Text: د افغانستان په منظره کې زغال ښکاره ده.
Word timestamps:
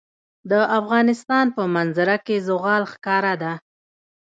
د 0.51 0.53
افغانستان 0.79 1.45
په 1.55 1.63
منظره 1.75 2.17
کې 2.25 2.35
زغال 2.47 2.83
ښکاره 2.91 3.33
ده. 3.43 3.53